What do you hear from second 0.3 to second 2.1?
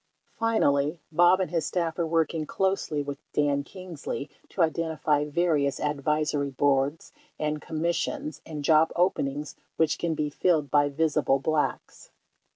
50 Finally, Bob and his staff are